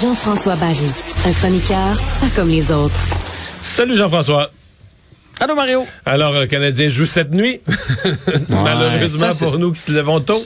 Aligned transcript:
Jean-François 0.00 0.56
Barry, 0.56 0.90
un 1.26 1.32
chroniqueur 1.32 1.96
pas 2.20 2.26
comme 2.34 2.48
les 2.48 2.70
autres. 2.70 2.94
Salut 3.62 3.96
Jean-François. 3.96 4.50
Allô 5.40 5.54
Mario. 5.54 5.86
Alors, 6.04 6.32
le 6.32 6.46
Canadien 6.46 6.88
joue 6.88 7.06
cette 7.06 7.30
nuit? 7.32 7.60
Malheureusement 8.48 9.32
ça, 9.32 9.46
pour 9.46 9.58
nous 9.58 9.72
qui 9.72 9.80
se 9.80 9.92
lèvons 9.92 10.20
tôt. 10.20 10.38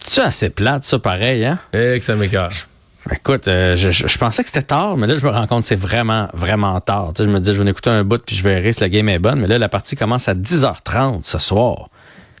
C'est 0.00 0.22
assez 0.22 0.50
plate, 0.50 0.84
ça, 0.84 0.98
pareil, 0.98 1.44
hein? 1.44 1.58
Et 1.72 1.98
que 1.98 2.04
ça 2.04 2.16
m'écarte. 2.16 2.68
Écoute, 3.10 3.48
euh, 3.48 3.76
je, 3.76 3.90
je- 3.90 4.06
je 4.06 4.18
pensais 4.18 4.42
que 4.42 4.48
c'était 4.48 4.62
tard, 4.62 4.96
mais 4.96 5.06
là, 5.06 5.16
je 5.18 5.24
me 5.24 5.30
rends 5.30 5.46
compte 5.46 5.62
que 5.62 5.66
c'est 5.68 5.74
vraiment, 5.76 6.28
vraiment 6.34 6.78
tard. 6.80 7.12
Tu 7.14 7.22
sais, 7.22 7.28
je 7.28 7.34
me 7.34 7.40
dis, 7.40 7.52
je 7.52 7.58
vais 7.58 7.64
en 7.64 7.70
écouter 7.70 7.90
un 7.90 8.04
bout, 8.04 8.22
puis 8.24 8.36
je 8.36 8.42
verrai 8.42 8.72
si 8.72 8.80
la 8.80 8.88
game 8.88 9.08
est 9.08 9.18
bonne. 9.18 9.40
Mais 9.40 9.48
là, 9.48 9.58
la 9.58 9.68
partie 9.68 9.96
commence 9.96 10.28
à 10.28 10.34
10h30 10.34 11.20
ce 11.24 11.38
soir. 11.38 11.88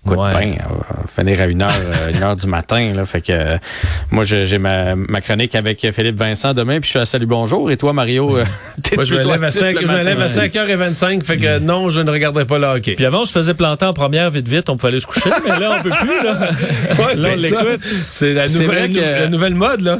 Écoute, 0.04 0.18
Ouais. 0.18 0.32
ben, 0.34 0.54
on 0.68 0.74
va 0.74 1.06
finir 1.24 1.40
à 1.40 1.46
1h, 1.46 1.70
une 2.16 2.22
heure 2.24 2.34
du 2.36 2.46
matin. 2.48 2.92
Là, 2.94 3.06
fait 3.06 3.20
que 3.20 3.32
euh, 3.32 3.56
moi, 4.10 4.24
j'ai 4.24 4.58
ma, 4.58 4.96
ma 4.96 5.20
chronique 5.20 5.54
avec 5.54 5.86
Philippe 5.94 6.18
Vincent 6.18 6.54
demain, 6.54 6.80
puis 6.80 6.86
je 6.86 6.90
suis 6.90 6.98
à 6.98 7.06
Salut 7.06 7.26
Bonjour. 7.26 7.70
Et 7.70 7.76
toi, 7.76 7.92
Mario, 7.92 8.36
euh, 8.38 8.44
t'es 8.82 8.96
Moi, 8.96 9.04
je 9.04 9.14
me 9.14 9.18
lève 9.22 9.42
à, 9.44 9.46
actif 9.46 9.60
5, 9.60 9.74
le 9.76 9.80
je 9.82 9.86
me 9.86 10.02
lève 10.02 10.20
à 10.20 10.26
5h25, 10.26 11.22
fait 11.22 11.36
que 11.38 11.58
non, 11.60 11.88
je 11.90 12.00
ne 12.00 12.10
regarderai 12.10 12.46
pas 12.46 12.58
le 12.58 12.66
hockey. 12.66 12.94
Puis 12.96 13.04
avant, 13.06 13.24
je 13.24 13.30
faisais 13.30 13.54
planter 13.54 13.84
en 13.84 13.92
première 13.92 14.30
vite 14.32 14.48
vite, 14.48 14.68
on 14.70 14.76
pouvait 14.76 14.88
aller 14.92 15.00
se 15.00 15.06
coucher, 15.06 15.30
mais 15.48 15.58
là, 15.60 15.76
on 15.78 15.82
peut 15.82 15.90
plus, 15.90 16.24
là. 16.24 16.38
Ouais, 16.98 17.14
Là, 17.14 17.36
c'est 17.38 17.54
on 17.54 17.56
ça. 17.58 17.62
l'écoute. 17.62 17.80
C'est 18.10 18.32
la, 18.32 18.46
nouvelle- 18.48 18.92
la 18.94 19.28
nouvelle 19.28 19.54
mode, 19.54 19.80
là. 19.82 19.98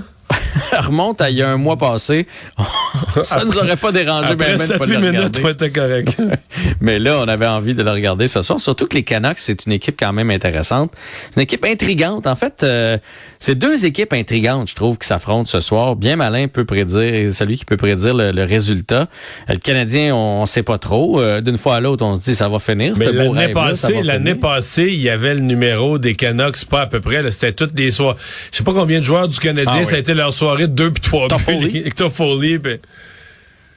Remonte 0.80 1.20
à 1.20 1.30
il 1.30 1.36
y 1.36 1.42
a 1.42 1.48
un 1.50 1.56
mois 1.56 1.76
passé. 1.76 2.26
ça 3.22 3.44
nous 3.44 3.56
aurait 3.58 3.76
pas 3.76 3.92
dérangé, 3.92 4.32
Après 4.32 4.56
ben, 4.56 4.66
de 4.68 4.72
pas 4.78 4.86
7-8 4.86 4.88
le 4.88 4.98
minutes, 4.98 5.36
regarder. 5.36 5.40
on 5.44 5.48
était 5.48 5.70
correct. 5.70 6.16
Mais 6.80 6.98
là, 6.98 7.18
on 7.20 7.28
avait 7.28 7.46
envie 7.46 7.74
de 7.74 7.82
le 7.82 7.90
regarder 7.90 8.28
ce 8.28 8.42
soir. 8.42 8.60
Surtout 8.60 8.86
que 8.86 8.94
les 8.96 9.02
Canucks, 9.02 9.38
c'est 9.38 9.66
une 9.66 9.72
équipe 9.72 9.96
quand 9.98 10.12
même 10.12 10.30
intéressante. 10.30 10.92
C'est 11.30 11.36
une 11.36 11.42
équipe 11.42 11.64
intrigante. 11.64 12.26
En 12.26 12.36
fait, 12.36 12.62
euh, 12.62 12.98
c'est 13.38 13.54
deux 13.54 13.86
équipes 13.86 14.12
intrigantes, 14.12 14.68
je 14.70 14.74
trouve, 14.74 14.98
qui 14.98 15.06
s'affrontent 15.06 15.48
ce 15.48 15.60
soir. 15.60 15.96
Bien 15.96 16.16
malin 16.16 16.48
peut 16.48 16.64
prédire, 16.64 17.32
celui 17.34 17.58
qui 17.58 17.64
peut 17.64 17.76
prédire 17.76 18.14
le, 18.14 18.30
le 18.32 18.44
résultat. 18.44 19.08
Euh, 19.48 19.54
Le 19.54 19.58
Canadien, 19.58 20.14
on, 20.14 20.42
on 20.42 20.46
sait 20.46 20.62
pas 20.62 20.78
trop. 20.78 21.20
Euh, 21.20 21.40
D'une 21.40 21.58
fois 21.58 21.76
à 21.76 21.80
l'autre, 21.80 22.04
on 22.04 22.16
se 22.16 22.22
dit 22.22 22.34
ça 22.34 22.48
va 22.48 22.58
finir. 22.58 22.94
Mais 22.98 23.12
l'année 23.12 23.48
ça 23.48 23.60
passée, 23.60 24.02
l'année 24.02 24.34
passée, 24.34 24.88
il 24.92 25.00
y 25.00 25.08
avait 25.10 25.34
le 25.34 25.40
numéro 25.40 25.98
des 25.98 26.14
Canucks, 26.14 26.64
pas 26.66 26.82
à 26.82 26.86
peu 26.86 27.00
près. 27.00 27.22
C'était 27.30 27.52
toutes 27.52 27.74
des 27.74 27.90
soirs. 27.90 28.16
Je 28.50 28.58
sais 28.58 28.64
pas 28.64 28.72
combien 28.72 28.98
de 29.00 29.04
joueurs 29.04 29.28
du 29.28 29.38
Canadien, 29.38 29.72
Ah 29.74 29.78
oui. 29.80 29.86
ça 29.86 29.96
a 29.96 29.98
été 29.98 30.14
leur 30.14 30.32
soirée 30.32 30.61
de 30.66 30.72
deux 30.72 30.90
puis 30.92 31.02
trois 31.02 31.28
buts. 31.28 31.34
Toffoli, 31.34 31.68
puis- 31.82 31.92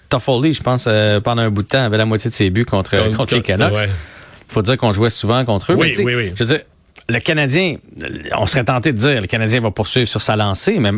Toffoli, 0.09 0.53
je 0.53 0.61
pense, 0.63 0.85
euh, 0.87 1.19
pendant 1.19 1.41
un 1.41 1.49
bout 1.49 1.63
de 1.63 1.67
temps, 1.67 1.83
avait 1.83 1.97
la 1.97 2.05
moitié 2.05 2.29
de 2.29 2.35
ses 2.35 2.49
buts 2.49 2.65
contre, 2.65 2.97
Contre- 2.97 3.17
contre 3.17 3.35
les 3.35 3.41
Canucks. 3.41 3.73
ouais. 3.73 3.89
faut 4.47 4.61
dire 4.61 4.77
qu'on 4.77 4.93
jouait 4.93 5.09
souvent 5.09 5.43
contre 5.43 5.71
eux. 5.73 5.75
Oui, 5.75 5.93
mais 5.97 6.03
oui, 6.03 6.15
oui. 6.15 6.31
Je 6.35 6.43
veux 6.43 6.47
dire, 6.47 6.61
le 7.07 7.19
Canadien, 7.19 7.75
on 8.35 8.47
serait 8.47 8.63
tenté 8.63 8.91
de 8.91 8.97
dire, 8.97 9.21
le 9.21 9.27
Canadien 9.27 9.61
va 9.61 9.69
poursuivre 9.69 10.07
sur 10.07 10.23
sa 10.23 10.35
lancée, 10.35 10.79
mais 10.79 10.89
tu 10.91 10.97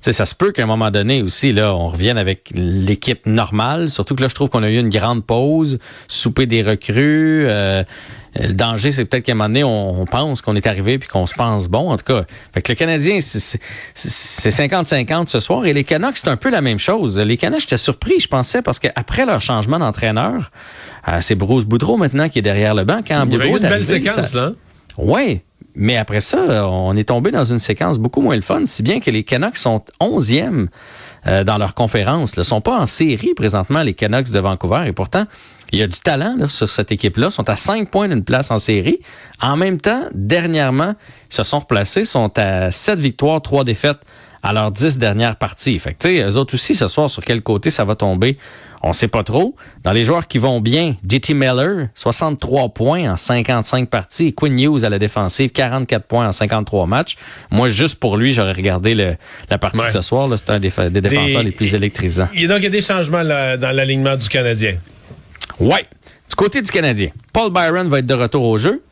sais, 0.00 0.12
ça 0.12 0.24
se 0.24 0.34
peut 0.36 0.52
qu'à 0.52 0.62
un 0.62 0.66
moment 0.66 0.90
donné 0.92 1.20
aussi, 1.22 1.52
là, 1.52 1.74
on 1.74 1.88
revienne 1.88 2.16
avec 2.16 2.50
l'équipe 2.54 3.26
normale. 3.26 3.90
Surtout 3.90 4.14
que 4.14 4.22
là, 4.22 4.28
je 4.28 4.34
trouve 4.36 4.50
qu'on 4.50 4.62
a 4.62 4.70
eu 4.70 4.78
une 4.78 4.88
grande 4.90 5.24
pause, 5.24 5.80
souper 6.06 6.46
des 6.46 6.62
recrues. 6.62 7.46
euh, 7.48 7.82
le 8.38 8.52
danger, 8.52 8.92
c'est 8.92 9.04
peut-être 9.06 9.24
qu'à 9.24 9.32
un 9.32 9.34
moment 9.34 9.48
donné, 9.48 9.64
on, 9.64 10.02
on 10.02 10.06
pense 10.06 10.42
qu'on 10.42 10.54
est 10.54 10.66
arrivé 10.68 10.98
puis 10.98 11.08
qu'on 11.08 11.26
se 11.26 11.34
pense 11.34 11.66
bon. 11.68 11.90
En 11.90 11.96
tout 11.96 12.04
cas, 12.04 12.24
fait 12.54 12.62
que 12.62 12.70
le 12.70 12.76
Canadien, 12.76 13.20
c'est- 13.20 13.40
c'est 13.40 13.60
c'est 13.94 14.50
50-50 14.50 15.28
ce 15.28 15.40
soir. 15.40 15.66
Et 15.66 15.72
les 15.72 15.82
Canucks, 15.82 16.18
c'est 16.18 16.28
un 16.28 16.36
peu 16.36 16.50
la 16.50 16.60
même 16.60 16.78
chose. 16.78 17.18
Les 17.18 17.36
Canucks, 17.36 17.62
j'étais 17.62 17.78
surpris, 17.78 18.20
je 18.20 18.28
pensais, 18.28 18.62
parce 18.62 18.78
qu'après 18.78 19.26
leur 19.26 19.40
changement 19.40 19.80
d'entraîneur, 19.80 20.52
euh, 21.08 21.18
c'est 21.20 21.34
Bruce 21.34 21.64
Boudreau 21.64 21.96
maintenant 21.96 22.28
qui 22.28 22.38
est 22.38 22.42
derrière 22.42 22.74
le 22.76 22.84
banc. 22.84 22.98
Quand 22.98 23.24
Il 23.26 23.32
y 23.32 23.34
avait 23.34 23.48
eu 23.48 23.50
Boudreau 23.52 23.56
une 23.56 23.62
belle 23.62 23.72
arrivé, 23.72 23.86
séquence, 24.04 24.28
ça- 24.30 24.36
là. 24.38 24.52
oui, 24.98 25.40
mais 25.78 25.96
après 25.96 26.20
ça, 26.20 26.68
on 26.68 26.96
est 26.96 27.08
tombé 27.08 27.30
dans 27.30 27.44
une 27.44 27.60
séquence 27.60 27.98
beaucoup 27.98 28.20
moins 28.20 28.34
le 28.34 28.42
fun, 28.42 28.66
si 28.66 28.82
bien 28.82 28.98
que 28.98 29.10
les 29.10 29.22
Canucks 29.22 29.56
sont 29.56 29.82
11e 30.00 30.66
euh, 31.26 31.44
dans 31.44 31.56
leur 31.56 31.74
conférence. 31.74 32.32
Ils 32.36 32.40
ne 32.40 32.44
sont 32.44 32.60
pas 32.60 32.78
en 32.78 32.88
série 32.88 33.32
présentement, 33.34 33.82
les 33.82 33.94
Canucks 33.94 34.30
de 34.30 34.38
Vancouver, 34.40 34.84
et 34.86 34.92
pourtant, 34.92 35.24
il 35.70 35.78
y 35.78 35.82
a 35.82 35.86
du 35.86 36.00
talent 36.00 36.48
sur 36.48 36.68
cette 36.68 36.90
équipe-là. 36.90 37.30
Sont 37.30 37.48
à 37.48 37.54
5 37.54 37.90
points 37.90 38.08
d'une 38.08 38.24
place 38.24 38.50
en 38.50 38.58
série. 38.58 38.98
En 39.40 39.56
même 39.56 39.80
temps, 39.80 40.02
dernièrement, 40.14 40.94
ils 41.30 41.34
se 41.34 41.44
sont 41.44 41.60
replacés, 41.60 42.04
sont 42.04 42.36
à 42.38 42.72
7 42.72 42.98
victoires, 42.98 43.40
3 43.40 43.62
défaites 43.64 44.00
à 44.42 44.52
leurs 44.52 44.72
10 44.72 44.98
dernières 44.98 45.36
parties. 45.36 45.78
Fait 45.78 45.94
que, 45.94 46.28
eux 46.28 46.36
autres 46.36 46.54
aussi, 46.54 46.74
ce 46.74 46.88
soir, 46.88 47.08
sur 47.08 47.22
quel 47.22 47.42
côté 47.42 47.70
ça 47.70 47.84
va 47.84 47.94
tomber, 47.94 48.38
on 48.82 48.92
sait 48.92 49.08
pas 49.08 49.22
trop. 49.24 49.56
Dans 49.84 49.92
les 49.92 50.04
joueurs 50.04 50.26
qui 50.28 50.38
vont 50.38 50.60
bien, 50.60 50.96
JT 51.08 51.34
Miller, 51.34 51.88
63 51.94 52.68
points 52.70 53.10
en 53.10 53.16
55 53.16 53.88
parties. 53.88 54.32
Quinn 54.34 54.58
Hughes 54.58 54.84
à 54.84 54.88
la 54.90 54.98
défensive, 54.98 55.50
44 55.50 56.04
points 56.06 56.28
en 56.28 56.32
53 56.32 56.86
matchs. 56.86 57.16
Moi, 57.50 57.68
juste 57.68 57.96
pour 57.96 58.16
lui, 58.16 58.32
j'aurais 58.32 58.52
regardé 58.52 58.94
le- 58.94 59.16
la 59.50 59.58
partie 59.58 59.78
Ouais. 59.78 59.86
de 59.88 59.92
ce 59.92 60.02
soir. 60.02 60.28
C'est 60.36 60.50
un 60.50 60.60
des, 60.60 60.70
des 60.90 61.00
défenseurs 61.00 61.42
les 61.42 61.50
plus 61.50 61.74
électrisants. 61.74 62.28
Et 62.34 62.46
donc, 62.46 62.58
il 62.58 62.64
y 62.64 62.66
a 62.66 62.70
des 62.70 62.80
changements 62.80 63.22
là, 63.22 63.56
dans 63.56 63.74
l'alignement 63.74 64.16
du 64.16 64.28
Canadien. 64.28 64.76
Ouais. 65.60 65.84
Du 66.28 66.36
côté 66.36 66.62
du 66.62 66.70
Canadien, 66.70 67.08
Paul 67.32 67.50
Byron 67.52 67.88
va 67.88 67.98
être 68.00 68.06
de 68.06 68.14
retour 68.14 68.44
au 68.44 68.58
jeu 68.58 68.82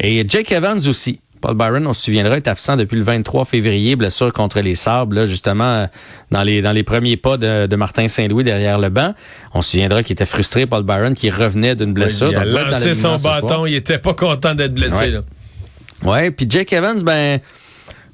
et 0.00 0.24
Jake 0.28 0.52
Evans 0.52 0.80
aussi. 0.86 1.20
Paul 1.44 1.56
Byron, 1.56 1.86
on 1.86 1.92
se 1.92 2.00
souviendra, 2.00 2.38
est 2.38 2.48
absent 2.48 2.78
depuis 2.78 2.96
le 2.96 3.02
23 3.02 3.44
février, 3.44 3.96
blessure 3.96 4.32
contre 4.32 4.60
les 4.60 4.74
Sables, 4.74 5.16
là, 5.16 5.26
justement 5.26 5.64
euh, 5.64 5.86
dans 6.30 6.42
les 6.42 6.62
dans 6.62 6.72
les 6.72 6.84
premiers 6.84 7.18
pas 7.18 7.36
de, 7.36 7.66
de 7.66 7.76
Martin 7.76 8.08
Saint-Louis 8.08 8.44
derrière 8.44 8.78
le 8.78 8.88
banc. 8.88 9.12
On 9.52 9.60
se 9.60 9.72
souviendra 9.72 10.02
qu'il 10.02 10.14
était 10.14 10.24
frustré, 10.24 10.64
Paul 10.64 10.84
Byron, 10.84 11.12
qui 11.12 11.28
revenait 11.28 11.76
d'une 11.76 11.92
blessure. 11.92 12.30
il 12.30 12.36
a 12.36 12.46
donc 12.46 12.54
dans 12.54 12.70
lancé 12.70 12.94
son 12.94 13.16
bâton, 13.16 13.66
il 13.66 13.74
était 13.74 13.98
pas 13.98 14.14
content 14.14 14.54
d'être 14.54 14.72
blessé. 14.72 14.94
Ouais. 14.94 15.10
là. 15.10 15.20
Ouais, 16.02 16.30
puis 16.30 16.46
Jake 16.48 16.72
Evans, 16.72 17.02
ben, 17.02 17.40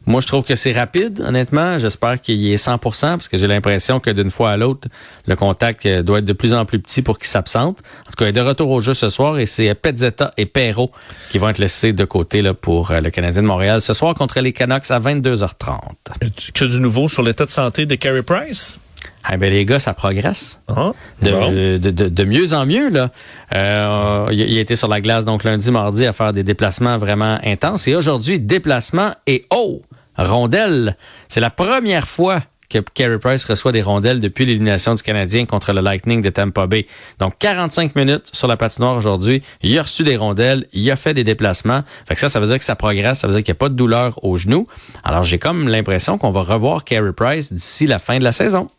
moi 0.06 0.20
je 0.20 0.26
trouve 0.26 0.44
que 0.44 0.56
c'est 0.56 0.72
rapide, 0.72 1.22
honnêtement. 1.26 1.78
J'espère 1.78 2.20
qu'il 2.20 2.36
y 2.36 2.52
est 2.52 2.64
100% 2.64 2.78
parce 3.00 3.28
que 3.28 3.36
j'ai 3.36 3.46
l'impression 3.46 4.00
que 4.00 4.10
d'une 4.10 4.30
fois 4.30 4.50
à 4.50 4.56
l'autre, 4.56 4.88
le 5.26 5.36
contact 5.36 5.84
euh, 5.86 6.02
doit 6.02 6.18
être 6.20 6.24
de 6.24 6.32
plus 6.32 6.54
en 6.54 6.64
plus 6.64 6.80
petit 6.80 7.02
pour 7.02 7.18
qu'il 7.18 7.28
s'absente. 7.28 7.78
En 8.06 8.10
tout 8.10 8.16
cas, 8.16 8.24
il 8.24 8.28
est 8.28 8.32
de 8.32 8.40
retour 8.40 8.70
au 8.70 8.80
jeu 8.80 8.94
ce 8.94 9.10
soir 9.10 9.38
et 9.38 9.46
c'est 9.46 9.74
Pezzetta 9.74 10.32
et 10.36 10.46
Perrault 10.46 10.90
qui 11.30 11.38
vont 11.38 11.48
être 11.48 11.58
laissés 11.58 11.92
de 11.92 12.04
côté 12.04 12.42
là, 12.42 12.54
pour 12.54 12.90
euh, 12.90 13.00
le 13.00 13.10
Canadien 13.10 13.42
de 13.42 13.46
Montréal 13.46 13.80
ce 13.80 13.92
soir 13.94 14.14
contre 14.14 14.40
les 14.40 14.52
Canucks 14.52 14.90
à 14.90 15.00
22h30. 15.00 15.78
As-tu 16.22 16.52
que 16.52 16.64
du 16.64 16.80
nouveau 16.80 17.08
sur 17.08 17.22
l'état 17.22 17.44
de 17.44 17.50
santé 17.50 17.86
de 17.86 17.94
Carey 17.94 18.22
Price? 18.22 18.78
Ah 19.22 19.36
ben 19.36 19.52
les 19.52 19.66
gars, 19.66 19.78
ça 19.78 19.92
progresse. 19.92 20.60
Ah, 20.68 20.92
de, 21.22 21.30
bon. 21.30 21.52
de, 21.52 21.78
de- 21.90 22.08
de 22.08 22.24
mieux 22.24 22.54
en 22.54 22.64
mieux. 22.64 22.88
Là. 22.88 23.10
Euh, 23.54 24.26
il, 24.32 24.56
été 24.58 24.76
sur 24.76 24.88
la 24.88 25.00
glace 25.00 25.24
donc 25.26 25.44
lundi, 25.44 25.70
mardi 25.70 26.06
à 26.06 26.12
faire 26.12 26.32
des 26.32 26.42
déplacements 26.42 26.96
vraiment 26.96 27.38
intenses. 27.44 27.86
Et 27.86 27.94
aujourd'hui, 27.94 28.40
déplacement 28.40 29.12
et 29.26 29.44
oh, 29.50 29.82
rondelle. 30.24 30.96
C'est 31.28 31.40
la 31.40 31.50
première 31.50 32.08
fois 32.08 32.40
que 32.70 32.78
Carey 32.78 33.18
Price 33.18 33.44
reçoit 33.44 33.72
des 33.72 33.82
rondelles 33.82 34.20
depuis 34.20 34.46
l'élimination 34.46 34.94
du 34.94 35.02
Canadien 35.02 35.44
contre 35.44 35.72
le 35.72 35.80
Lightning 35.80 36.22
de 36.22 36.30
Tampa 36.30 36.66
Bay. 36.66 36.86
Donc 37.18 37.34
45 37.38 37.96
minutes 37.96 38.30
sur 38.32 38.46
la 38.46 38.56
patinoire 38.56 38.96
aujourd'hui. 38.96 39.42
Il 39.62 39.76
a 39.78 39.82
reçu 39.82 40.04
des 40.04 40.16
rondelles, 40.16 40.66
il 40.72 40.88
a 40.90 40.96
fait 40.96 41.12
des 41.12 41.24
déplacements. 41.24 41.82
Fait 42.06 42.16
ça, 42.16 42.28
ça 42.28 42.40
veut 42.40 42.46
dire 42.46 42.58
que 42.58 42.64
ça 42.64 42.76
progresse, 42.76 43.18
ça 43.18 43.26
veut 43.26 43.34
dire 43.34 43.42
qu'il 43.42 43.52
n'y 43.52 43.56
a 43.56 43.58
pas 43.58 43.68
de 43.68 43.74
douleur 43.74 44.24
au 44.24 44.36
genou. 44.36 44.68
Alors 45.02 45.24
j'ai 45.24 45.38
comme 45.38 45.68
l'impression 45.68 46.16
qu'on 46.16 46.30
va 46.30 46.42
revoir 46.42 46.84
Carey 46.84 47.12
Price 47.12 47.52
d'ici 47.52 47.86
la 47.86 47.98
fin 47.98 48.18
de 48.18 48.24
la 48.24 48.32
saison. 48.32 48.70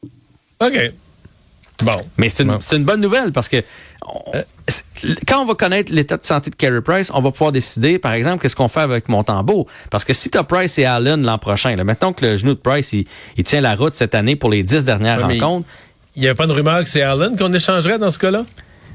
OK. 0.61 0.93
Bon. 1.81 1.91
Mais 2.17 2.29
c'est 2.29 2.43
une, 2.43 2.49
Bon. 2.49 2.57
c'est 2.61 2.75
une 2.77 2.83
bonne 2.85 3.01
nouvelle 3.01 3.31
parce 3.31 3.49
que 3.49 3.57
on- 4.05 4.31
Euh. 4.35 4.43
quand 5.27 5.41
on 5.41 5.45
va 5.45 5.53
connaître 5.55 5.91
l'état 5.93 6.17
de 6.17 6.25
santé 6.25 6.49
de 6.49 6.55
Carey 6.55 6.81
Price, 6.81 7.11
on 7.13 7.21
va 7.21 7.31
pouvoir 7.31 7.51
décider, 7.51 7.99
par 7.99 8.13
exemple, 8.13 8.41
qu'est-ce 8.41 8.55
qu'on 8.55 8.67
fait 8.67 8.79
avec 8.81 9.09
Montembeau. 9.09 9.67
Parce 9.89 10.03
que 10.05 10.13
si 10.13 10.29
tu 10.29 10.37
as 10.37 10.43
Price 10.43 10.77
et 10.79 10.85
Allen 10.85 11.21
l'an 11.23 11.37
prochain, 11.37 11.75
là, 11.75 11.83
maintenant 11.83 12.13
que 12.13 12.25
le 12.25 12.37
genou 12.37 12.53
de 12.53 12.59
Price, 12.59 12.93
il, 12.93 13.05
il 13.37 13.43
tient 13.43 13.61
la 13.61 13.75
route 13.75 13.93
cette 13.93 14.15
année 14.15 14.35
pour 14.35 14.49
les 14.49 14.63
dix 14.63 14.85
dernières 14.85 15.25
Ouais, 15.27 15.39
rencontres, 15.39 15.67
Il 16.15 16.21
n'y 16.23 16.27
a 16.27 16.35
pas 16.35 16.45
de 16.47 16.51
rumeur 16.51 16.83
que 16.83 16.89
c'est 16.89 17.01
Allen 17.03 17.37
qu'on 17.37 17.53
échangerait 17.53 17.97
dans 17.97 18.11
ce 18.11 18.19
cas-là? 18.19 18.43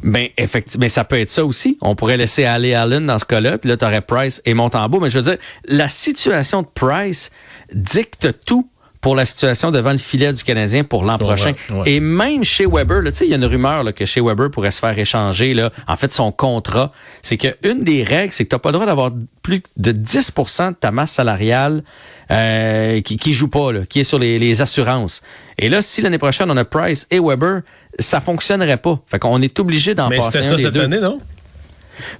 Ben, 0.03 0.29
effectivement, 0.37 0.83
mais 0.83 0.89
ça 0.91 1.05
peut 1.05 1.19
être 1.19 1.31
ça 1.31 1.45
aussi. 1.47 1.79
On 1.81 1.95
pourrait 1.97 2.19
laisser 2.19 2.45
aller 2.45 2.75
Allen 2.75 3.07
dans 3.07 3.19
ce 3.19 3.25
cas-là, 3.25 3.57
puis 3.57 3.71
là, 3.71 3.79
tu 3.79 3.85
aurais 3.87 4.03
Price 4.03 4.43
et 4.45 4.53
Montembeau. 4.53 5.01
Mais 5.01 5.09
je 5.09 5.19
veux 5.19 5.25
dire, 5.25 5.39
la 5.67 5.89
situation 5.89 6.61
de 6.61 6.67
Price 6.75 7.31
dicte 7.73 8.29
tout 8.45 8.69
pour 9.01 9.15
la 9.17 9.25
situation 9.25 9.71
devant 9.71 9.93
le 9.93 9.99
filet 9.99 10.33
du 10.33 10.43
Canadien 10.43 10.85
pour 10.85 11.05
l'an 11.05 11.19
prochain. 11.19 11.53
ouais. 11.71 11.91
Et 11.93 12.01
même 12.01 12.45
chez 12.45 12.67
Weber, 12.67 13.03
tu 13.05 13.15
sais, 13.15 13.25
il 13.27 13.31
y 13.31 13.35
a 13.35 13.37
une 13.37 13.45
rumeur 13.45 13.85
là, 13.85 13.93
que 13.93 14.05
chez 14.05 14.21
Weber 14.21 14.51
pourrait 14.51 14.71
se 14.71 14.81
faire 14.81 14.99
échanger, 14.99 15.55
là, 15.55 15.71
en 15.87 15.97
fait, 15.97 16.13
son 16.13 16.33
contrat. 16.33 16.93
C'est 17.23 17.37
qu'une 17.37 17.85
des 17.85 18.03
règles, 18.03 18.33
c'est 18.33 18.45
que 18.45 18.51
tu 18.51 18.55
n'as 18.55 18.61
pas 18.61 18.71
le 18.71 18.75
droit 18.75 18.87
d'avoir 18.87 19.11
plus 19.43 19.63
de 19.77 19.93
10% 19.93 20.71
de 20.71 20.75
ta 20.75 20.91
masse 20.91 21.13
salariale 21.13 21.83
euh, 22.31 23.01
qui, 23.03 23.17
qui 23.19 23.33
joue 23.33 23.49
pas, 23.49 23.73
là, 23.73 23.81
qui 23.87 24.01
est 24.01 24.05
sur 24.05 24.19
les, 24.19 24.39
les 24.39 24.63
assurances. 24.63 25.23
Et 25.59 25.69
là, 25.69 25.83
si 25.83 26.03
l'année 26.03 26.19
prochaine, 26.19 26.51
on 26.51 26.57
a 26.57 26.65
Price 26.65 27.07
et 27.11 27.21
Weber, 27.21 27.61
ça 27.99 28.21
fonctionnerait 28.21 28.77
pas. 28.79 29.01
Fait 29.07 29.19
qu'on 29.19 29.41
est 29.43 29.59
obligé 29.61 29.95
d'en 29.95 30.09
Mais 30.09 30.17
passer 30.17 30.31
c'était 30.43 30.47
un 30.47 30.51
ça 30.51 30.57
des 30.57 30.63
cette 30.65 30.75
deux. 30.75 30.83
année, 30.83 31.01
non? 31.01 31.21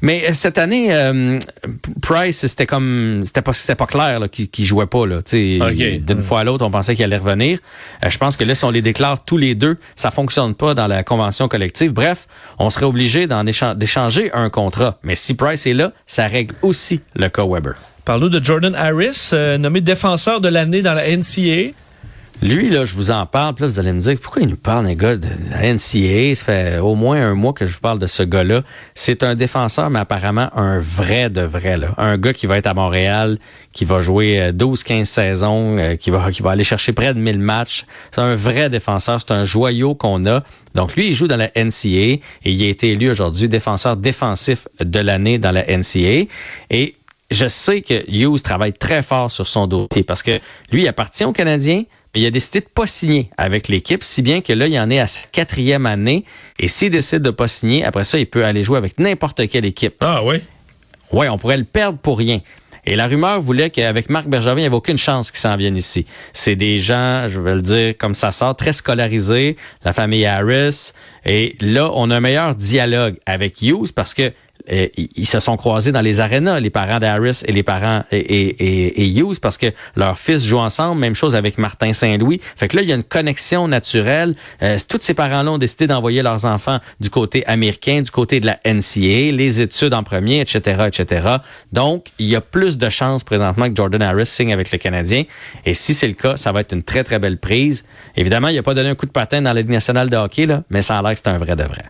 Mais 0.03 0.25
euh, 0.29 0.33
cette 0.33 0.59
année, 0.59 0.89
euh, 0.93 1.39
Price, 2.03 2.39
c'était 2.47 2.67
comme 2.67 3.23
c'était 3.25 3.43
pas 3.43 3.53
c'était 3.53 3.75
pas 3.75 3.87
clair 3.87 4.21
là, 4.21 4.29
qu'il 4.29 4.49
qu'il 4.49 4.65
jouait 4.65 4.87
pas 4.87 5.07
là. 5.07 5.23
Tu 5.23 5.59
sais, 5.59 5.63
Ok. 5.63 6.05
D'une 6.05 6.23
fois 6.23 6.41
à 6.41 6.45
l'autre, 6.45 6.65
on 6.65 6.71
pensait 6.71 6.95
qu'il 6.95 7.05
allait 7.05 7.17
revenir. 7.17 7.59
Euh, 8.05 8.11
je 8.11 8.19
pense 8.19 8.37
que 8.37 8.45
là, 8.45 8.55
si 8.55 8.65
on 8.65 8.71
les 8.71 8.83
déclare 8.83 9.25
tous 9.25 9.37
les 9.39 9.55
deux, 9.55 9.77
ça 9.95 10.11
fonctionne 10.11 10.55
pas 10.55 10.75
dans 10.75 10.87
la 10.87 11.03
convention 11.03 11.49
collective. 11.49 11.93
Bref, 11.93 12.27
on 12.59 12.71
serait 12.71 12.87
obligé 12.87 13.27
d'en 13.27 13.45
échan- 13.45 13.75
d'échanger 13.75 14.31
un 14.33 14.51
contrat. 14.51 14.99
Mais 15.03 15.17
si 15.17 15.35
Price 15.35 15.67
est 15.67 15.75
là, 15.75 15.93
ça 16.07 16.27
règle 16.27 16.55
aussi 16.63 17.01
le 17.15 17.29
cas 17.29 17.45
Weber. 17.47 17.75
Parlons 18.05 18.29
de 18.29 18.43
Jordan 18.45 18.75
Harris, 18.77 19.31
euh, 19.33 19.59
nommé 19.59 19.81
défenseur 19.81 20.41
de 20.41 20.49
l'année 20.49 20.81
dans 20.83 20.95
la 20.95 21.09
NCAA. 21.11 21.73
Lui, 22.43 22.69
là, 22.69 22.85
je 22.85 22.95
vous 22.95 23.11
en 23.11 23.25
parle, 23.25 23.55
puis 23.55 23.63
là, 23.63 23.69
vous 23.69 23.81
allez 23.81 23.93
me 23.93 24.01
dire, 24.01 24.17
pourquoi 24.21 24.43
il 24.43 24.49
nous 24.49 24.57
parle, 24.57 24.87
les 24.87 24.95
gars, 24.95 25.17
de 25.17 25.27
la 25.51 25.73
NCAA? 25.73 26.35
Ça 26.35 26.45
fait 26.45 26.79
au 26.79 26.95
moins 26.95 27.17
un 27.17 27.35
mois 27.35 27.55
que 27.55 27.65
je 27.67 27.73
vous 27.73 27.81
parle 27.81 27.99
de 27.99 28.07
ce 28.07 28.23
gars-là. 28.23 28.61
C'est 28.95 29.23
un 29.23 29.35
défenseur, 29.35 29.89
mais 29.89 30.01
apparemment 30.01 30.51
un 30.55 30.79
vrai 30.79 31.31
de 31.31 31.41
vrai, 31.41 31.79
là. 31.79 31.95
Un 31.97 32.19
gars 32.19 32.35
qui 32.35 32.47
va 32.47 32.59
être 32.59 32.67
à 32.67 32.75
Montréal, 32.75 33.39
qui 33.73 33.87
va 33.87 34.03
jouer 34.03 34.41
euh, 34.41 34.53
12-15 34.53 35.05
saisons, 35.05 35.79
euh, 35.79 35.97
qui, 35.97 36.11
va, 36.11 36.31
qui 36.31 36.43
va 36.43 36.51
aller 36.51 36.63
chercher 36.63 36.93
près 36.93 37.15
de 37.15 37.19
1000 37.19 37.39
matchs. 37.39 37.87
C'est 38.11 38.21
un 38.21 38.35
vrai 38.35 38.69
défenseur, 38.69 39.19
c'est 39.19 39.33
un 39.33 39.45
joyau 39.45 39.95
qu'on 39.95 40.27
a. 40.27 40.43
Donc, 40.75 40.95
lui, 40.95 41.09
il 41.09 41.15
joue 41.15 41.29
dans 41.29 41.39
la 41.39 41.51
NCAA 41.57 41.89
et 41.89 42.21
il 42.45 42.63
a 42.63 42.69
été 42.69 42.91
élu 42.91 43.11
aujourd'hui 43.11 43.49
défenseur 43.49 43.97
défensif 43.97 44.69
de 44.79 45.01
l'année 45.01 45.39
dans 45.39 45.53
la 45.53 45.65
NCAA. 45.65 46.27
Et 46.69 46.97
je 47.31 47.49
sais 47.49 47.83
que 47.83 48.05
Hughes 48.09 48.41
travaille 48.43 48.73
très 48.73 49.03
fort 49.03 49.31
sur 49.31 49.47
son 49.47 49.67
dossier 49.67 50.05
parce 50.05 50.23
que 50.23 50.39
lui, 50.71 50.83
il 50.83 50.89
appartient 50.89 51.25
aux 51.25 51.33
Canadiens, 51.33 51.83
mais 52.15 52.21
il 52.21 52.27
a 52.27 52.31
décidé 52.31 52.61
de 52.61 52.67
pas 52.67 52.87
signer 52.87 53.31
avec 53.37 53.69
l'équipe, 53.69 54.05
si 54.05 54.23
bien 54.23 54.41
que 54.41 54.53
là, 54.53 54.69
il 54.69 54.79
en 54.79 54.91
est 54.91 55.01
à 55.01 55.07
sa 55.07 55.27
quatrième 55.33 55.87
année. 55.87 56.25
Et 56.59 56.69
s'il 56.69 56.91
décide 56.91 57.23
de 57.23 57.31
pas 57.31 57.49
signer, 57.49 57.85
après 57.85 58.05
ça, 58.05 58.19
il 58.19 58.27
peut 58.27 58.45
aller 58.45 58.63
jouer 58.63 58.79
avec 58.79 58.99
n'importe 58.99 59.49
quelle 59.49 59.65
équipe. 59.65 59.97
Ah 60.01 60.23
oui? 60.25 60.37
Ouais, 61.13 61.29
on 61.29 61.39
pourrait 61.39 61.59
le 61.59 61.65
perdre 61.65 61.99
pour 61.99 62.19
rien. 62.19 62.41
Et 62.89 62.95
la 62.95 63.09
rumeur 63.09 63.41
voulait 63.41 63.71
qu'avec 63.71 64.09
Marc 64.09 64.29
Bergevin, 64.29 64.59
il 64.59 64.61
n'y 64.61 64.67
avait 64.67 64.77
aucune 64.77 64.97
chance 64.97 65.33
qu'il 65.33 65.41
s'en 65.41 65.57
vienne 65.57 65.77
ici. 65.77 66.07
C'est 66.33 66.55
des 66.55 66.79
gens, 66.79 67.27
je 67.27 67.41
vais 67.41 67.55
le 67.55 67.63
dire 67.63 67.95
comme 67.99 68.15
ça 68.15 68.31
sort, 68.31 68.55
très 68.55 68.73
scolarisés, 68.73 69.57
la 69.85 69.93
famille 69.93 70.25
Harris. 70.25 70.93
Et 71.25 71.57
là, 71.61 71.91
on 71.95 72.11
a 72.13 72.17
un 72.17 72.21
meilleur 72.21 72.55
dialogue 72.55 73.17
avec 73.27 73.61
Hughes 73.61 73.93
parce 73.93 74.15
que 74.15 74.33
euh, 74.73 74.89
ils 74.97 75.27
se 75.27 75.41
sont 75.41 75.57
croisés 75.57 75.93
dans 75.93 76.01
les 76.01 76.21
arénas, 76.21 76.61
les 76.61 76.71
parents 76.71 76.99
d'Harris 76.99 77.43
et 77.47 77.53
les 77.53 77.63
parents 77.63 78.05
et, 78.11 78.17
et, 78.19 78.49
et- 78.65 79.03
et 79.03 79.09
Hughes, 79.19 79.39
parce 79.41 79.59
que 79.59 79.67
leurs 79.97 80.19
fils 80.19 80.45
jouent 80.45 80.59
ensemble. 80.59 81.01
Même 81.01 81.15
chose 81.15 81.35
avec 81.35 81.59
Martin 81.59 81.93
Saint-Louis. 81.93 82.41
Fait 82.57 82.69
que 82.69 82.77
là, 82.77 82.83
il 82.83 82.89
y 82.89 82.93
a 82.93 82.97
une 82.97 83.03
connexion 83.05 83.69
naturelle. 83.69 84.35
Euh, 84.63 84.77
tous 84.89 84.99
ces 85.01 85.15
parents-là 85.15 85.53
ont 85.53 85.59
décidé 85.59 85.87
d'envoyer 85.87 86.23
leurs 86.23 86.45
enfants 86.47 86.79
du 87.01 87.11
côté 87.11 87.47
américain, 87.47 88.03
du 88.03 88.11
côté 88.11 88.41
de 88.41 88.47
la 88.47 88.59
NCA, 88.65 89.33
les 89.33 89.61
études 89.63 89.95
en 89.95 90.03
premier, 90.03 90.41
etc., 90.41 90.85
etc. 90.89 91.29
Donc, 91.73 92.07
il 92.19 92.27
y 92.27 92.37
a 92.37 92.41
plus 92.41 92.79
de 92.79 92.89
chances 92.89 93.25
présentement 93.25 93.69
que 93.69 93.75
Jordan 93.77 94.03
Harris 94.03 94.27
signe 94.27 94.53
avec 94.53 94.71
le 94.73 94.79
Canadien. 94.79 95.25
Et 95.65 95.75
si 95.75 95.95
c'est 95.95 96.09
le 96.09 96.15
cas, 96.15 96.37
ça 96.37 96.53
va 96.53 96.61
être 96.61 96.73
une 96.73 96.83
très, 96.83 97.05
très 97.05 97.19
belle 97.19 97.39
prise. 97.39 97.85
Évidemment, 98.17 98.49
il 98.49 98.57
n'a 98.57 98.63
pas 98.63 98.75
donné 98.75 98.89
un 98.89 98.95
coup 98.95 99.07
de 99.07 99.11
patin 99.13 99.43
dans 99.43 99.53
la 99.53 99.61
Ligue 99.61 99.71
nationale 99.71 100.11
de 100.11 100.17
hockey, 100.17 100.47
là, 100.47 100.63
mais 100.71 100.83
ça 100.83 100.99
a 100.99 101.03
l'air 101.03 101.13
que 101.13 101.19
c'est 101.23 101.29
un 101.29 101.39
vrai 101.39 101.57
de 101.57 101.63
vrai. 101.65 101.85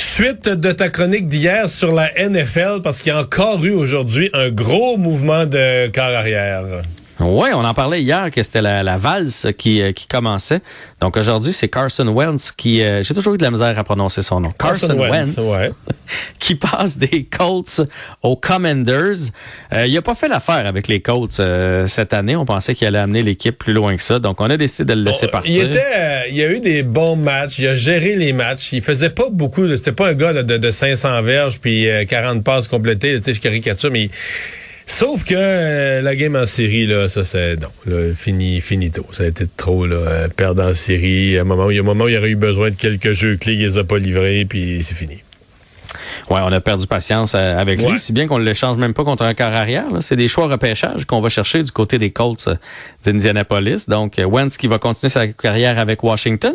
Suite 0.00 0.48
de 0.48 0.70
ta 0.70 0.90
chronique 0.90 1.26
d'hier 1.26 1.68
sur 1.68 1.92
la 1.92 2.08
NFL, 2.16 2.82
parce 2.84 3.00
qu'il 3.00 3.12
y 3.12 3.16
a 3.16 3.18
encore 3.18 3.64
eu 3.64 3.72
aujourd'hui 3.72 4.30
un 4.32 4.48
gros 4.48 4.96
mouvement 4.96 5.44
de 5.44 5.88
corps 5.88 6.04
arrière. 6.04 6.62
Oui, 7.20 7.48
on 7.52 7.64
en 7.64 7.74
parlait 7.74 8.00
hier 8.00 8.30
que 8.30 8.40
c'était 8.42 8.62
la, 8.62 8.84
la 8.84 8.96
valse 8.96 9.48
qui, 9.58 9.82
euh, 9.82 9.90
qui 9.92 10.06
commençait. 10.06 10.60
Donc 11.00 11.16
aujourd'hui, 11.16 11.52
c'est 11.52 11.68
Carson 11.68 12.06
Wentz 12.06 12.52
qui... 12.52 12.80
euh, 12.82 13.02
J'ai 13.02 13.12
toujours 13.12 13.34
eu 13.34 13.38
de 13.38 13.42
la 13.42 13.50
misère 13.50 13.76
à 13.76 13.82
prononcer 13.82 14.22
son 14.22 14.40
nom. 14.40 14.52
Carson 14.56 14.96
Wentz, 14.96 15.36
ouais. 15.38 15.72
qui 16.38 16.54
passe 16.54 16.96
des 16.96 17.24
Colts 17.24 17.80
aux 18.22 18.36
Commanders. 18.36 19.16
Euh, 19.72 19.86
il 19.86 19.94
n'a 19.94 20.02
pas 20.02 20.14
fait 20.14 20.28
l'affaire 20.28 20.64
avec 20.66 20.86
les 20.86 21.00
Colts 21.00 21.40
euh, 21.40 21.86
cette 21.88 22.14
année. 22.14 22.36
On 22.36 22.44
pensait 22.44 22.76
qu'il 22.76 22.86
allait 22.86 22.98
amener 23.00 23.24
l'équipe 23.24 23.58
plus 23.58 23.72
loin 23.72 23.96
que 23.96 24.02
ça. 24.02 24.20
Donc 24.20 24.40
on 24.40 24.48
a 24.48 24.56
décidé 24.56 24.94
de 24.94 24.98
le 25.00 25.04
laisser 25.04 25.26
Bon, 25.26 25.32
partir. 25.32 25.52
Il 25.64 25.66
était, 25.70 25.78
euh, 25.96 26.20
il 26.30 26.36
y 26.36 26.42
a 26.44 26.50
eu 26.52 26.60
des 26.60 26.84
bons 26.84 27.16
matchs. 27.16 27.58
Il 27.58 27.66
a 27.66 27.74
géré 27.74 28.14
les 28.14 28.32
matchs. 28.32 28.72
Il 28.72 28.82
faisait 28.82 29.10
pas 29.10 29.28
beaucoup. 29.30 29.66
C'était 29.76 29.90
pas 29.92 30.08
un 30.08 30.14
gars 30.14 30.40
de, 30.42 30.56
de 30.56 30.70
500 30.70 31.22
verges 31.22 31.58
puis 31.58 31.88
euh, 31.88 32.04
40 32.04 32.44
passes 32.44 32.68
complétées. 32.68 33.16
Tu 33.18 33.24
sais, 33.24 33.34
je 33.34 33.40
caricature, 33.40 33.90
mais 33.90 34.04
il- 34.04 34.10
sauf 34.88 35.22
que 35.24 35.34
euh, 35.36 36.02
la 36.02 36.16
game 36.16 36.34
en 36.34 36.46
série 36.46 36.86
là, 36.86 37.08
ça 37.08 37.24
c'est 37.24 37.56
non, 37.56 37.68
là, 37.86 38.14
fini, 38.14 38.60
finito. 38.60 39.06
Ça 39.12 39.22
a 39.22 39.26
été 39.26 39.46
trop 39.56 39.86
là, 39.86 39.96
euh, 39.96 40.28
perdre 40.28 40.64
en 40.64 40.72
série. 40.74 41.38
À 41.38 41.42
un 41.42 41.44
moment, 41.44 41.66
où- 41.66 41.70
il 41.70 41.76
y 41.76 41.78
a 41.78 41.82
un 41.82 41.84
moment 41.84 42.04
où 42.04 42.08
il 42.08 42.14
y 42.14 42.18
aurait 42.18 42.30
eu 42.30 42.36
besoin 42.36 42.70
de 42.70 42.74
quelques 42.74 43.12
jeux 43.12 43.36
clés, 43.36 43.52
il 43.54 43.60
les 43.60 43.78
a 43.78 43.84
pas 43.84 43.98
livrés, 43.98 44.44
puis 44.48 44.82
c'est 44.82 44.94
fini. 44.96 45.18
Ouais, 46.30 46.40
on 46.42 46.52
a 46.52 46.60
perdu 46.60 46.86
patience 46.86 47.34
euh, 47.34 47.56
avec 47.56 47.80
Ouais. 47.80 47.92
lui, 47.92 48.00
si 48.00 48.12
bien 48.12 48.26
qu'on 48.26 48.38
ne 48.38 48.44
l'échange 48.44 48.76
même 48.76 48.92
pas 48.92 49.02
contre 49.04 49.22
un 49.22 49.32
quart 49.32 49.54
arrière. 49.54 49.86
C'est 50.00 50.16
des 50.16 50.28
choix 50.28 50.46
repêchage 50.46 51.06
qu'on 51.06 51.20
va 51.20 51.30
chercher 51.30 51.62
du 51.62 51.72
côté 51.72 51.98
des 51.98 52.10
Colts 52.10 52.50
d'Indianapolis. 53.04 53.86
Donc, 53.88 54.18
Wentz 54.18 54.58
qui 54.58 54.66
va 54.66 54.78
continuer 54.78 55.08
sa 55.08 55.26
carrière 55.28 55.78
avec 55.78 56.02
Washington. 56.02 56.54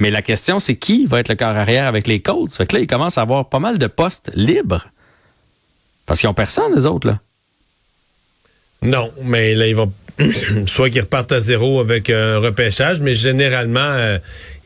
Mais 0.00 0.10
la 0.10 0.22
question, 0.22 0.58
c'est 0.58 0.74
qui 0.74 1.06
va 1.06 1.20
être 1.20 1.28
le 1.28 1.36
quart 1.36 1.56
arrière 1.56 1.86
avec 1.86 2.08
les 2.08 2.18
Colts? 2.20 2.52
Fait 2.56 2.66
que 2.66 2.74
là, 2.74 2.80
il 2.82 2.88
commence 2.88 3.16
à 3.16 3.22
avoir 3.22 3.48
pas 3.48 3.60
mal 3.60 3.78
de 3.78 3.86
postes 3.86 4.32
libres. 4.34 4.88
Parce 6.06 6.18
qu'ils 6.18 6.28
ont 6.28 6.34
personne, 6.34 6.74
les 6.74 6.86
autres, 6.86 7.06
là. 7.06 7.20
Non, 8.82 9.10
mais 9.22 9.54
là, 9.54 9.66
ils 9.66 9.76
vont 9.76 9.92
soit 10.66 10.90
qu'ils 10.90 11.00
repartent 11.02 11.32
à 11.32 11.40
zéro 11.40 11.80
avec 11.80 12.10
un 12.10 12.38
repêchage, 12.38 13.00
mais 13.00 13.14
généralement, 13.14 13.80
euh, 13.80 14.18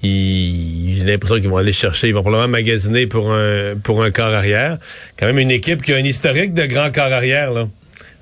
ils- 0.02 0.96
j'ai 0.98 1.04
l'impression 1.04 1.36
qu'ils 1.36 1.48
vont 1.48 1.56
aller 1.58 1.72
chercher, 1.72 2.08
ils 2.08 2.14
vont 2.14 2.22
probablement 2.22 2.50
magasiner 2.50 3.06
pour 3.06 3.32
un 3.32 3.74
pour 3.82 4.02
un 4.02 4.10
corps 4.10 4.34
arrière. 4.34 4.78
Quand 5.18 5.26
même 5.26 5.38
une 5.38 5.50
équipe 5.50 5.82
qui 5.82 5.92
a 5.92 5.96
un 5.96 6.04
historique 6.04 6.52
de 6.54 6.66
grand 6.66 6.92
corps 6.92 7.12
arrière, 7.12 7.52
là. 7.52 7.68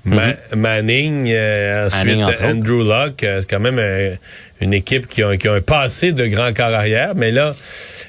Ma- 0.07 0.35
Manning, 0.55 1.31
euh, 1.31 1.87
ensuite 1.87 2.05
Manning. 2.41 2.59
Andrew 2.59 2.83
Luck, 2.83 3.23
euh, 3.23 3.41
c'est 3.41 3.49
quand 3.49 3.59
même 3.59 3.79
euh, 3.79 4.13
une 4.61 4.71
équipe 4.75 5.07
qui 5.07 5.23
a, 5.23 5.35
qui 5.35 5.47
a 5.47 5.53
un 5.53 5.61
passé 5.61 6.11
de 6.11 6.27
grand 6.27 6.53
corps 6.55 6.75
arrière, 6.75 7.13
mais 7.15 7.31
là, 7.31 7.55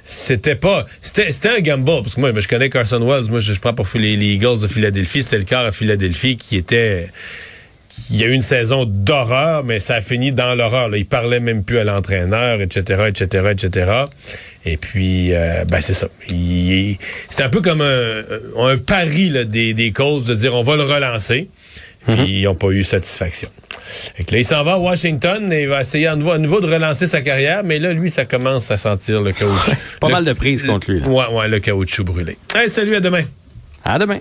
c'était 0.04 0.56
pas, 0.56 0.84
c'était 1.00 1.32
c'était 1.32 1.48
un 1.48 1.60
gamble 1.60 2.02
parce 2.02 2.14
que 2.16 2.20
moi, 2.20 2.32
je 2.38 2.48
connais 2.48 2.68
Carson 2.68 3.00
Wells, 3.00 3.30
moi 3.30 3.40
je, 3.40 3.54
je 3.54 3.60
prends 3.60 3.72
pour 3.72 3.88
les, 3.94 4.14
les 4.16 4.26
Eagles 4.34 4.60
de 4.60 4.68
Philadelphie, 4.68 5.22
c'était 5.22 5.38
le 5.38 5.44
quart 5.44 5.64
à 5.64 5.72
Philadelphie 5.72 6.36
qui 6.36 6.56
était 6.58 7.08
il 8.10 8.16
y 8.16 8.24
a 8.24 8.26
eu 8.26 8.32
une 8.32 8.42
saison 8.42 8.84
d'horreur, 8.86 9.64
mais 9.64 9.80
ça 9.80 9.94
a 9.96 10.00
fini 10.02 10.32
dans 10.32 10.54
l'horreur. 10.54 10.88
là. 10.88 10.96
Il 10.98 11.06
parlait 11.06 11.40
même 11.40 11.64
plus 11.64 11.78
à 11.78 11.84
l'entraîneur, 11.84 12.60
etc., 12.60 13.04
etc., 13.08 13.46
etc. 13.52 13.90
Et 14.64 14.76
puis, 14.76 15.32
euh, 15.34 15.64
ben 15.66 15.80
c'est 15.80 15.92
ça. 15.94 16.08
Il- 16.28 16.96
C'était 17.28 17.44
un 17.44 17.48
peu 17.48 17.60
comme 17.60 17.80
un, 17.80 18.22
un 18.58 18.76
pari 18.78 19.28
là, 19.30 19.44
des, 19.44 19.74
des 19.74 19.92
Colts 19.92 20.24
de 20.26 20.34
dire 20.34 20.54
on 20.54 20.62
va 20.62 20.76
le 20.76 20.82
relancer. 20.82 21.48
Puis 22.06 22.38
Ils 22.40 22.42
n'ont 22.44 22.54
pas 22.54 22.68
eu 22.68 22.84
satisfaction. 22.84 23.48
Que 24.16 24.32
là, 24.32 24.38
il 24.38 24.44
s'en 24.44 24.62
va 24.64 24.74
à 24.74 24.78
Washington 24.78 25.52
et 25.52 25.62
il 25.62 25.68
va 25.68 25.80
essayer 25.80 26.06
à 26.06 26.14
nouveau, 26.16 26.32
à 26.32 26.38
nouveau 26.38 26.60
de 26.60 26.66
relancer 26.72 27.06
sa 27.06 27.20
carrière, 27.20 27.62
mais 27.64 27.78
là, 27.80 27.92
lui, 27.92 28.10
ça 28.12 28.24
commence 28.24 28.70
à 28.70 28.78
sentir 28.78 29.22
le 29.22 29.32
caoutchouc. 29.32 29.72
Pas 30.00 30.08
Le- 30.08 30.12
mal 30.14 30.24
de 30.24 30.32
prises 30.32 30.62
contre 30.64 30.90
lui, 30.90 31.00
là. 31.00 31.08
Ouais, 31.08 31.24
ouais, 31.32 31.48
le 31.48 31.58
caoutchouc 31.60 32.04
brûlé. 32.04 32.36
Hey, 32.54 32.68
salut, 32.70 32.94
à 32.96 33.00
demain. 33.00 33.22
À 33.84 33.98
demain. 33.98 34.20